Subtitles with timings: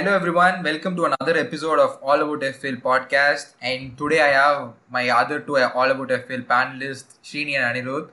[0.00, 3.52] Hello everyone, welcome to another episode of All About FPL podcast.
[3.60, 8.08] And today I have my other two All About FPL panelists, Srini and Anirudh.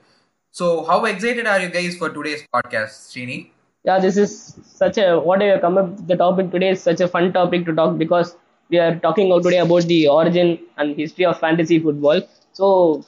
[0.50, 3.52] So, how excited are you guys for today's podcast, Srini?
[3.84, 7.08] Yeah, this is such a what I come up the topic today is such a
[7.08, 8.36] fun topic to talk because
[8.68, 12.20] we are talking today about the origin and history of fantasy football.
[12.52, 13.02] So,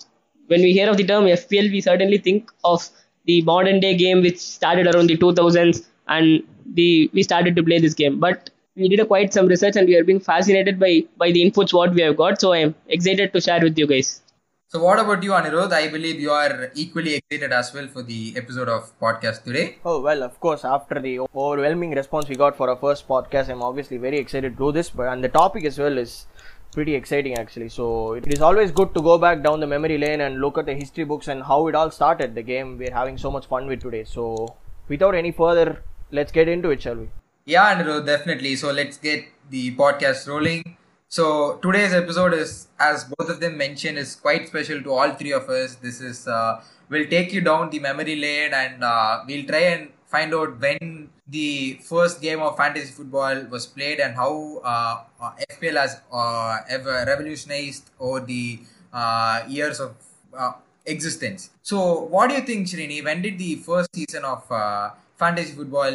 [0.46, 2.88] when we hear of the term FPL, we certainly think of
[3.26, 7.78] the modern day game which started around the 2000s and the we started to play
[7.78, 8.48] this game but
[8.80, 11.72] we did a quite some research and we are being fascinated by by the inputs
[11.72, 12.40] what we have got.
[12.40, 14.10] So i am excited to share with you guys.
[14.72, 15.72] So what about you anirudh?
[15.72, 19.64] I believe you are equally excited as well for the episode of podcast today.
[19.84, 23.64] Oh well of course after the overwhelming response we got for our first podcast i'm
[23.70, 26.14] obviously very excited to do this but and the topic as well is
[26.72, 27.68] pretty exciting actually.
[27.68, 30.66] So it is always good to go back down the memory lane and look at
[30.66, 33.66] the history books and how it all started the game we're having so much fun
[33.66, 34.04] with today.
[34.04, 34.56] So
[34.88, 37.08] without any further let's get into it, shall we?
[37.52, 38.54] Yeah, Anirudh, definitely.
[38.56, 40.76] So let's get the podcast rolling.
[41.08, 45.32] So today's episode is, as both of them mentioned, is quite special to all three
[45.32, 45.74] of us.
[45.86, 49.88] This is uh, we'll take you down the memory lane and uh, we'll try and
[50.06, 55.32] find out when the first game of fantasy football was played and how uh, uh
[55.50, 58.60] FPL has uh, ever revolutionized over the
[58.92, 59.96] uh, years of
[60.86, 61.50] existence.
[61.62, 63.02] So, what do you think, Srini?
[63.04, 64.46] When did the first season of
[65.18, 65.92] fantasy football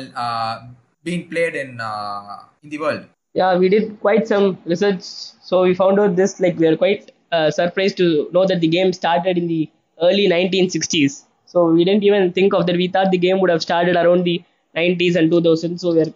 [1.06, 3.06] being played in uh, in the world?
[3.34, 5.04] Yeah, we did quite some research.
[5.50, 6.40] So we found out this.
[6.40, 9.70] Like we are quite uh, surprised to know that the game started in the
[10.02, 11.24] early 1960s.
[11.46, 12.76] So we didn't even think of that.
[12.84, 14.44] We thought the game would have started around the
[14.76, 16.14] 90s and 2000s So we are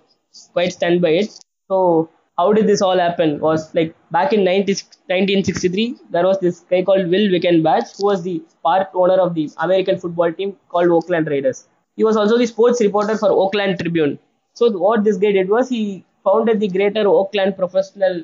[0.53, 1.39] quite stunned by it.
[1.67, 3.39] So how did this all happen?
[3.39, 4.73] Was like back in 90,
[5.07, 9.49] 1963, there was this guy called Will Winkenbach, who was the part owner of the
[9.57, 11.67] American football team called Oakland Raiders.
[11.97, 14.19] He was also the sports reporter for Oakland Tribune.
[14.59, 18.23] So what this guy did was he founded the Greater Oakland Professional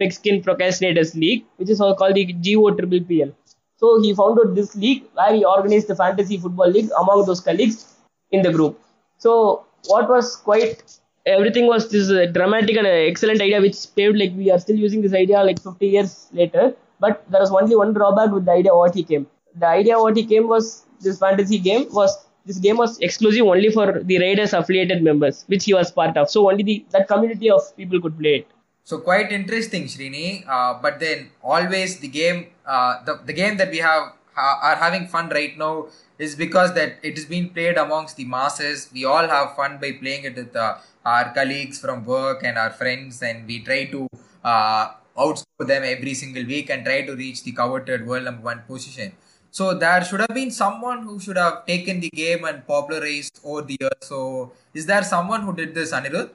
[0.00, 3.32] Pigskin Procrastinators League, which is called the GOPPL.
[3.76, 7.94] So he founded this league where he organized the fantasy football league among those colleagues
[8.32, 8.80] in the group.
[9.18, 10.82] So what was quite
[11.24, 14.76] everything was this uh, dramatic and uh, excellent idea which paved like we are still
[14.76, 16.74] using this idea like 50 years later.
[16.98, 19.28] But there was only one drawback with the idea what he came.
[19.54, 23.70] The idea what he came was this fantasy game was this game was exclusive only
[23.70, 26.30] for the Raiders affiliated members, which he was part of.
[26.30, 28.46] So only the that community of people could play it.
[28.84, 30.46] So quite interesting, Srini.
[30.48, 34.76] Uh, but then always the game, uh, the the game that we have ha- are
[34.76, 38.88] having fun right now is because that it is being played amongst the masses.
[38.92, 42.70] We all have fun by playing it with uh, our colleagues from work and our
[42.70, 44.08] friends, and we try to
[44.44, 44.86] uh,
[45.18, 49.12] outscore them every single week and try to reach the coveted world number one position.
[49.56, 53.62] So there should have been someone who should have taken the game and popularized over
[53.62, 54.02] the years.
[54.02, 56.28] So is there someone who did this, Anirudh?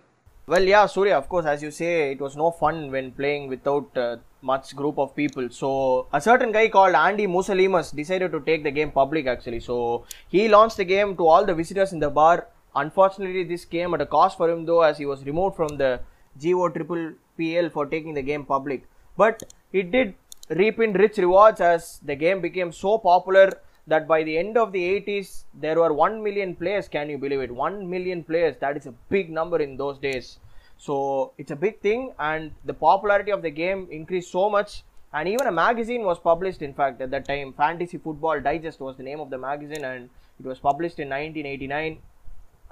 [0.47, 3.95] Well, yeah, Surya, of course, as you say, it was no fun when playing without
[3.95, 5.49] uh, much group of people.
[5.51, 9.59] So a certain guy called Andy Mousalimas decided to take the game public actually.
[9.59, 12.47] So he launched the game to all the visitors in the bar.
[12.75, 15.99] Unfortunately, this came at a cost for him though, as he was removed from the
[16.41, 18.89] GO Triple PL for taking the game public.
[19.15, 20.15] But it did
[20.51, 23.51] reaping rich rewards as the game became so popular
[23.88, 26.88] that by the end of the 80s there were 1 million players.
[26.88, 27.51] Can you believe it?
[27.51, 28.56] 1 million players.
[28.59, 30.40] That is a big number in those days.
[30.78, 34.84] So it's a big thing and the popularity of the game increased so much.
[35.13, 37.53] And even a magazine was published in fact at that time.
[37.53, 40.09] Fantasy football digest was the name of the magazine and
[40.40, 42.00] it was published in 1989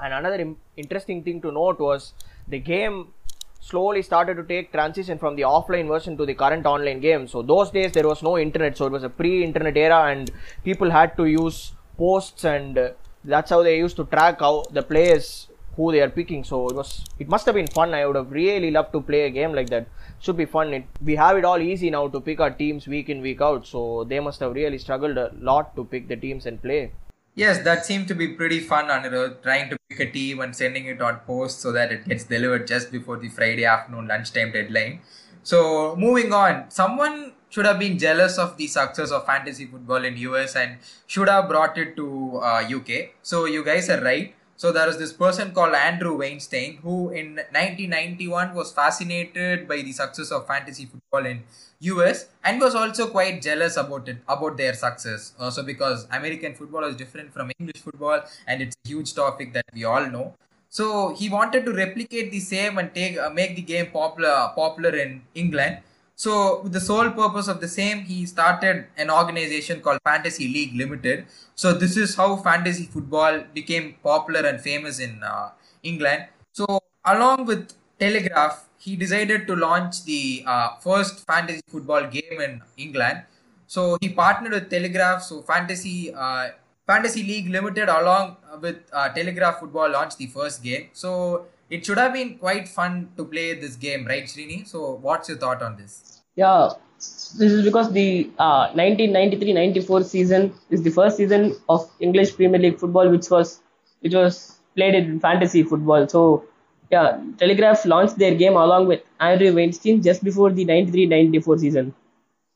[0.02, 2.14] and another interesting thing to note was
[2.48, 3.14] the game
[3.60, 7.28] slowly started to take transition from the offline version to the current online game.
[7.28, 10.32] So those days there was no internet, so it was a pre-internet era, and
[10.64, 12.90] people had to use posts, and uh,
[13.24, 16.44] that's how they used to track how the players who they are picking.
[16.44, 17.94] So it was it must have been fun.
[17.94, 19.88] I would have really loved to play a game like that.
[20.22, 20.74] Should be fun.
[20.74, 23.66] It, we have it all easy now to pick our teams week in week out.
[23.66, 26.92] So they must have really struggled a lot to pick the teams and play.
[27.40, 30.88] Yes, that seemed to be pretty fun, Anirudh, trying to pick a team and sending
[30.88, 35.00] it on post so that it gets delivered just before the Friday afternoon lunchtime deadline.
[35.44, 40.18] So, moving on, someone should have been jealous of the success of fantasy football in
[40.18, 43.12] US and should have brought it to uh, UK.
[43.22, 44.36] So, you guys are right.
[44.62, 49.94] So there was this person called Andrew Wainstein who in 1991 was fascinated by the
[49.94, 51.44] success of fantasy football in
[51.92, 55.32] US and was also quite jealous about it about their success.
[55.40, 59.64] Also because American football is different from English football and it's a huge topic that
[59.74, 60.34] we all know.
[60.68, 64.94] So he wanted to replicate the same and take uh, make the game popular popular
[65.06, 65.78] in England
[66.24, 70.76] so, with the sole purpose of the same, he started an organization called Fantasy League
[70.76, 71.28] Limited.
[71.56, 75.52] So, this is how fantasy football became popular and famous in uh,
[75.82, 76.26] England.
[76.52, 82.62] So, along with Telegraph, he decided to launch the uh, first fantasy football game in
[82.76, 83.22] England.
[83.68, 85.24] So he partnered with Telegraph.
[85.24, 86.50] So Fantasy uh,
[86.86, 90.90] Fantasy League Limited, along with uh, Telegraph Football, launched the first game.
[90.92, 94.68] So it should have been quite fun to play this game, right, Srini?
[94.68, 96.22] So what's your thought on this?
[96.36, 102.60] Yeah, this is because the uh, 1993-94 season is the first season of English Premier
[102.60, 103.62] League football, which was
[104.02, 106.08] which was played in fantasy football.
[106.08, 106.46] So
[106.92, 111.94] yeah, Telegraph launched their game along with Andrew Wainstein just before the 93-94 season.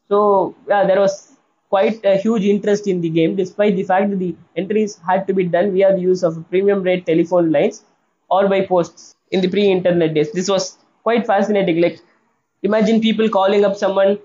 [0.10, 1.34] So yeah, there was
[1.70, 5.34] quite a huge interest in the game, despite the fact that the entries had to
[5.34, 7.84] be done via the use of premium rate telephone lines
[8.36, 10.32] or by posts in the pre-internet days.
[10.32, 11.82] This was quite fascinating.
[11.82, 12.00] Like
[12.64, 14.20] imagine people calling up someone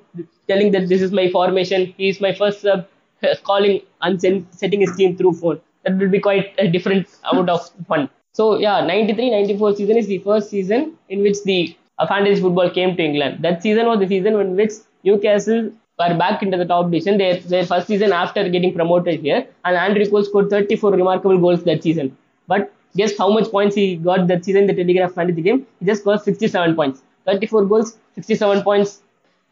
[0.46, 2.86] telling that this is my formation, he is my first sub,
[3.42, 5.60] calling and setting his team through phone.
[5.84, 8.08] That will be quite a different amount of fun.
[8.32, 12.96] So yeah, 93-94 season is the first season in which the uh, fantasy football came
[12.96, 13.42] to England.
[13.42, 14.72] That season was the season in which
[15.04, 17.18] Newcastle were back into the top division.
[17.18, 21.64] Their, their first season after getting promoted here, and Andrew Cole scored 34 remarkable goals
[21.64, 22.16] that season.
[22.46, 25.66] But guess how much points he got that season in the Telegraph fantasy game?
[25.80, 27.02] He just got 67 points.
[27.26, 29.02] 34 goals, 67 points.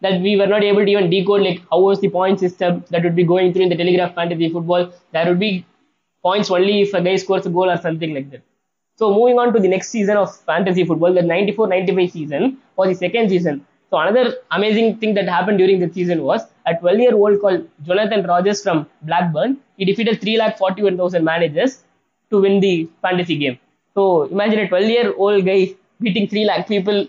[0.03, 3.03] That we were not able to even decode like how was the point system that
[3.03, 4.93] would be going through in the Telegraph fantasy football.
[5.13, 5.65] There would be
[6.23, 8.43] points only if a guy scores a goal or something like that.
[8.97, 12.95] So moving on to the next season of fantasy football, the 94-95 season was the
[12.95, 13.65] second season.
[13.91, 18.63] So another amazing thing that happened during the season was a 12-year-old called Jonathan Rogers
[18.63, 19.59] from Blackburn.
[19.77, 21.85] He defeated 3,41,000 managers
[22.31, 23.59] to win the fantasy game.
[23.95, 27.07] So imagine a 12-year-old guy beating 3 lakh people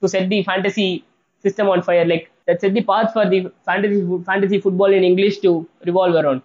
[0.00, 1.04] to set the fantasy
[1.42, 2.04] system on fire.
[2.04, 6.42] Like that set the path for the fantasy fantasy football in English to revolve around.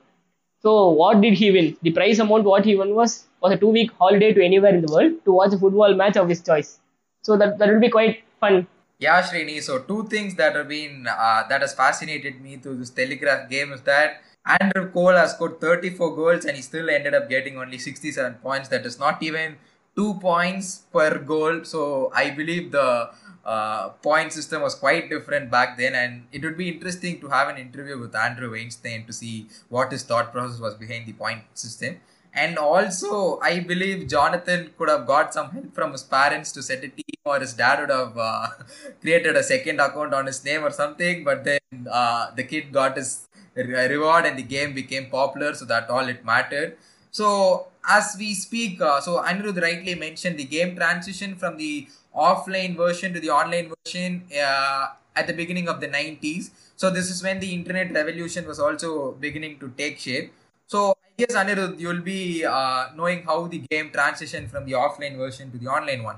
[0.61, 1.77] So what did he win?
[1.81, 4.81] The prize amount what he won was was a two week holiday to anywhere in
[4.85, 6.79] the world to watch a football match of his choice.
[7.21, 8.67] So that that will be quite fun.
[8.99, 9.61] Yeah, Srini.
[9.61, 13.71] So two things that have been uh, that has fascinated me through this Telegraph game
[13.71, 14.21] is that
[14.57, 18.69] Andrew Cole has scored 34 goals and he still ended up getting only 67 points.
[18.69, 19.57] That is not even
[19.95, 21.63] two points per goal.
[21.63, 23.11] So I believe the
[23.45, 27.47] uh, point system was quite different back then, and it would be interesting to have
[27.47, 31.43] an interview with Andrew Wainstein to see what his thought process was behind the point
[31.53, 31.97] system.
[32.33, 36.83] And also, I believe Jonathan could have got some help from his parents to set
[36.83, 38.47] a team, or his dad would have uh,
[39.01, 41.23] created a second account on his name or something.
[41.23, 41.59] But then
[41.91, 43.27] uh, the kid got his
[43.67, 46.77] reward, and the game became popular, so that all it mattered.
[47.11, 52.75] So, as we speak, uh, so Anirudh rightly mentioned the game transition from the offline
[52.75, 56.51] version to the online version uh, at the beginning of the 90s.
[56.75, 60.31] So, this is when the internet revolution was also beginning to take shape.
[60.67, 65.17] So, I guess Anirudh, you'll be uh, knowing how the game transitioned from the offline
[65.17, 66.17] version to the online one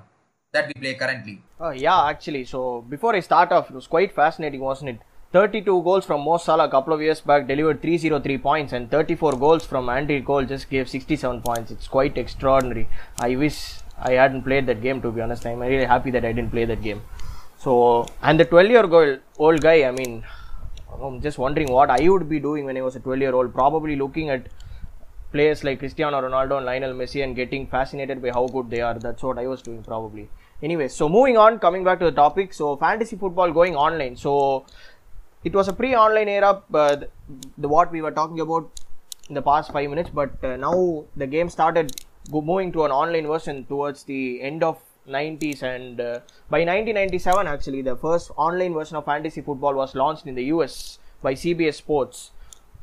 [0.52, 1.42] that we play currently.
[1.60, 2.44] Uh, yeah, actually.
[2.44, 5.00] So, before I start off, it was quite fascinating, wasn't it?
[5.33, 9.38] 32 goals from Mo Salah a couple of years back delivered 303 points and 34
[9.38, 11.72] goals from Andy Cole just gave 67 points.
[11.72, 12.89] It's quite extraordinary.
[13.18, 15.45] I wish I hadn't played that game to be honest.
[15.45, 17.01] I'm really happy that I didn't play that game.
[17.60, 20.25] So, and the 12 year old guy, I mean,
[21.01, 23.54] I'm just wondering what I would be doing when I was a 12 year old.
[23.54, 24.50] Probably looking at
[25.31, 29.00] players like Cristiano Ronaldo and Lionel Messi and getting fascinated by how good they are.
[29.00, 30.30] That's what I was doing probably.
[30.61, 32.54] Anyway, so moving on, coming back to the topic.
[32.54, 34.16] So, fantasy football going online.
[34.16, 34.66] So,
[35.44, 36.62] it was a pre-online era
[37.57, 38.69] the, what we were talking about
[39.30, 41.92] in the past five minutes but uh, now the game started
[42.31, 46.19] go, moving to an online version towards the end of 90s and uh,
[46.50, 51.00] by 1997 actually the first online version of fantasy football was launched in the us
[51.21, 52.31] by cbs sports.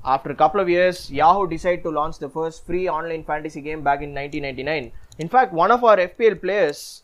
[0.05, 3.83] After a couple of years yahoo decided to launch the first free online fantasy game
[3.83, 7.03] back in 1999 in fact one of our fpl players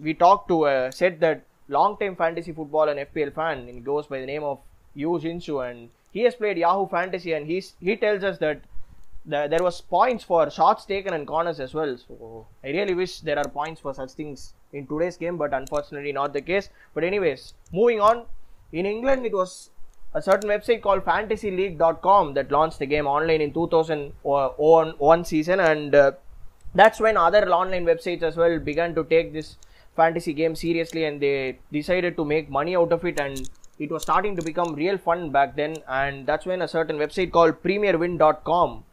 [0.00, 4.06] we talked to uh, said that long time fantasy football and fpl fan and goes
[4.06, 4.58] by the name of
[4.96, 8.60] Yu Jinshu and he has played Yahoo Fantasy and he's he tells us that
[9.26, 11.96] the, there was points for shots taken and corners as well.
[11.96, 16.12] So I really wish there are points for such things in today's game, but unfortunately
[16.12, 16.68] not the case.
[16.94, 18.24] But anyways, moving on.
[18.72, 19.70] In England, it was
[20.14, 26.12] a certain website called FantasyLeague.com that launched the game online in 2001 season, and uh,
[26.74, 29.56] that's when other online websites as well began to take this
[29.94, 34.02] fantasy game seriously, and they decided to make money out of it and it was
[34.02, 38.84] starting to become real fun back then and that's when a certain website called premierwin.com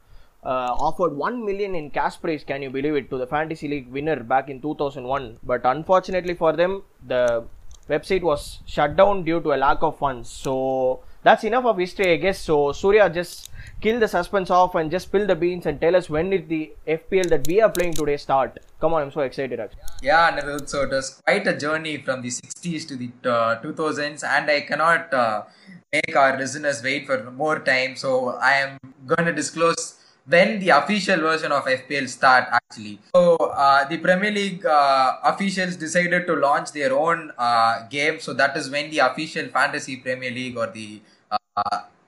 [0.43, 3.87] uh, offered 1 million in cash prize can you believe it to the fantasy league
[3.87, 7.45] winner back in 2001 but unfortunately for them the
[7.89, 10.29] website was shut down due to a lack of funds.
[10.29, 12.39] So that's enough of history, I guess.
[12.39, 13.50] So Surya just
[13.82, 16.72] kill the suspense off and just spill the beans and tell us when did the
[16.88, 18.60] FPL that we are playing today start.
[18.80, 19.60] Come on, I'm so excited.
[19.60, 19.82] Actually.
[20.01, 24.50] Yeah, so it was quite a journey from the 60s to the uh, 2000s, and
[24.50, 25.44] I cannot uh,
[25.92, 27.96] make our listeners wait for more time.
[27.96, 33.00] So I am going to disclose when the official version of FPL start actually.
[33.13, 38.20] So uh, the Premier League uh, officials decided to launch their own uh, game.
[38.20, 41.01] So that is when the official Fantasy Premier League or the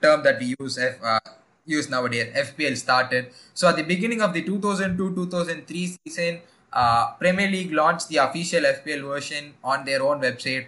[0.02, 1.20] term that we use F, uh,
[1.66, 3.32] use nowadays FPL started.
[3.54, 6.42] So at the beginning of the 2002-2003 season.
[6.74, 10.68] Uh, Premier League launched the official FPL version on their own website,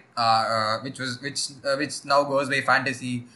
[0.82, 3.26] which was which which now goes by Fantasy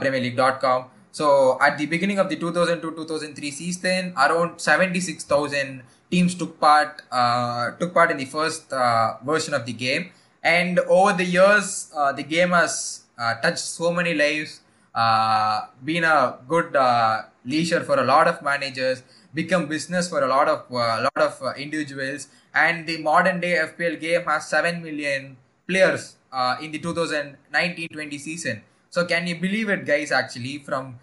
[0.00, 0.86] Premier League.com.
[1.12, 7.92] So at the beginning of the 2002-2003 season, around 76,000 teams took part uh, took
[7.94, 10.10] part in the first uh, version of the game,
[10.42, 13.04] and over the years, uh, the game has
[13.42, 14.60] touched so many lives,
[14.94, 20.28] Uh, been a good uh, leisure for a lot of managers, become business for a
[20.28, 25.36] lot of a lot of individuals, and the modern day FPL game has seven million
[25.66, 26.16] players
[26.62, 28.62] in the 2019-20 season.
[28.90, 30.12] So can you believe it, guys?
[30.12, 30.98] Actually, from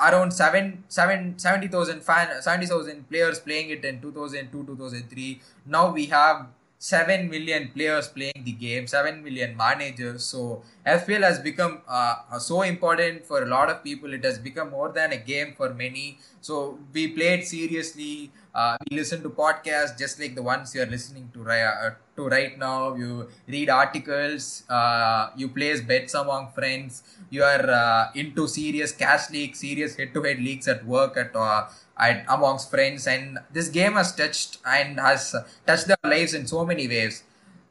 [0.00, 5.40] around seven, seven, 70,000 fan, 70,000 players playing it in 2002, 2003.
[5.66, 6.46] Now we have
[6.82, 10.24] 7 million players playing the game, 7 million managers.
[10.24, 14.12] So FPL has become uh, so important for a lot of people.
[14.12, 16.18] It has become more than a game for many.
[16.40, 18.32] So we play it seriously.
[18.54, 21.90] Uh, we listen to podcasts just like the ones you are listening to right, uh,
[22.16, 22.94] to right now.
[22.94, 24.64] You read articles.
[24.68, 27.02] Uh, you place bets among friends.
[27.30, 32.24] You are uh, into serious cash leagues, serious head-to-head leagues at work at, uh, at
[32.28, 33.06] amongst friends.
[33.06, 35.34] And this game has touched and has
[35.66, 37.22] touched their lives in so many ways.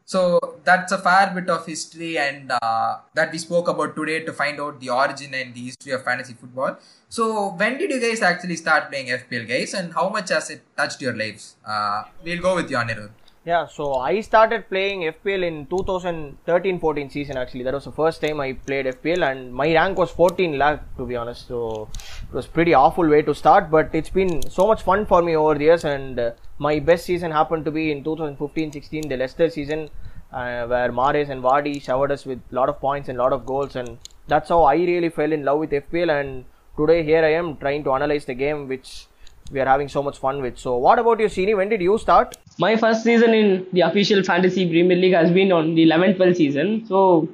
[0.05, 4.33] So that's a fair bit of history and uh, that we spoke about today to
[4.33, 6.77] find out the origin and the history of fantasy football.
[7.09, 10.63] So when did you guys actually start playing FPL, guys, and how much has it
[10.75, 11.55] touched your lives?
[11.65, 13.11] Uh, we'll go with you, Anirudh.
[13.43, 17.63] Yeah, so I started playing FPL in 2013-14 season actually.
[17.63, 21.07] That was the first time I played FPL and my rank was 14 lakh to
[21.07, 21.47] be honest.
[21.47, 21.89] So
[22.21, 25.35] it was pretty awful way to start but it's been so much fun for me
[25.35, 26.31] over the years and uh,
[26.67, 29.89] my best season happened to be in 2015-16 the Leicester season
[30.31, 33.33] uh, where Mahrez and Vardy showered us with a lot of points and a lot
[33.33, 36.45] of goals and that's how I really fell in love with FPL and
[36.77, 39.07] today here I am trying to analyze the game which
[39.51, 40.57] we are having so much fun with.
[40.57, 41.55] So, what about you, Srini?
[41.57, 42.37] When did you start?
[42.57, 46.37] My first season in the official Fantasy Premier League has been on the 11th 12th
[46.37, 46.85] season.
[46.85, 47.27] So,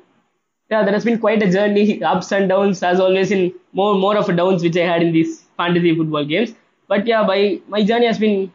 [0.71, 4.17] yeah, there has been quite a journey, ups and downs, as always, in more more
[4.17, 6.55] of a downs which I had in these fantasy football games.
[6.87, 8.51] But yeah, my my journey has been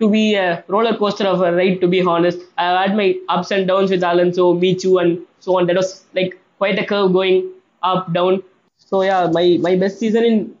[0.00, 1.80] to be a roller coaster of a ride.
[1.80, 5.66] To be honest, I had my ups and downs with Alonso, Michu, and so on.
[5.66, 7.50] That was like quite a curve going
[7.82, 8.42] up down.
[8.78, 10.56] So yeah, my my best season in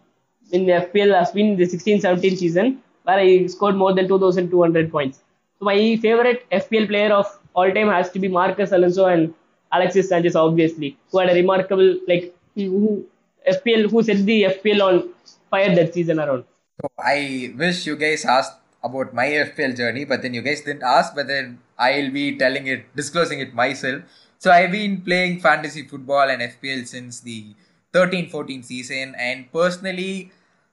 [0.52, 5.18] in the FPL has been the 16-17 season where I scored more than 2,200 points.
[5.58, 9.32] So my favorite FPL player of all time has to be Marcos Alonso and
[9.72, 13.04] Alexis Sanchez, obviously, who had a remarkable like who
[13.48, 15.08] FPL who set the FPL on
[15.50, 16.44] fire that season around.
[16.80, 20.82] So I wish you guys asked about my FPL journey, but then you guys didn't
[20.82, 21.14] ask.
[21.14, 24.02] But then I'll be telling it, disclosing it myself.
[24.38, 27.54] So I've been playing fantasy football and FPL since the
[27.92, 30.32] 13-14 season, and personally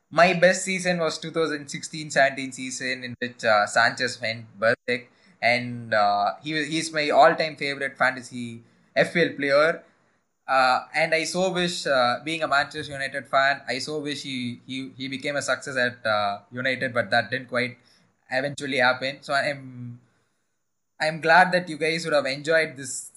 [0.10, 5.10] my best season was 2016-17 season in which uh, Sanchez went berserk,
[5.42, 8.64] and uh, he he's my all-time favorite fantasy
[8.96, 9.84] FPL player.
[10.48, 14.62] Uh, and I so wish, uh, being a Manchester United fan, I so wish he
[14.66, 17.78] he, he became a success at uh, United, but that didn't quite
[18.32, 19.18] eventually happen.
[19.22, 20.00] So I'm
[21.00, 23.12] I'm glad that you guys would have enjoyed this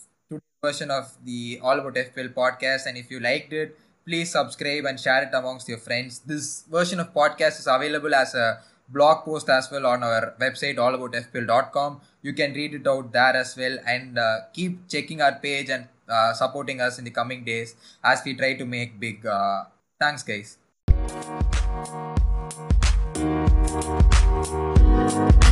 [0.63, 4.99] version of the All About FPL podcast, and if you liked it please subscribe and
[4.99, 6.21] share it amongst your friends.
[6.21, 10.77] This version of podcast is available as a blog post as well on our website
[10.77, 12.01] allaboutfpl.com.
[12.23, 15.87] You can read it out there as well and uh, keep checking our page and
[16.09, 19.25] uh, supporting us in the coming days as we try to make big.
[19.25, 19.65] Uh,
[20.01, 20.59] thanks, guys.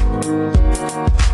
[0.09, 1.28] Música